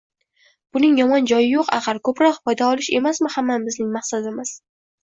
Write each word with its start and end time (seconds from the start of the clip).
Buning 0.77 0.95
yomon 0.99 1.27
joyi 1.33 1.45
yo‘q, 1.51 1.67
axir, 1.79 2.01
ko‘proq 2.09 2.41
foyda 2.49 2.71
olish 2.73 2.91
emasmi 3.03 3.35
hammamizning 3.37 3.97
maqsadimiz? 4.01 4.61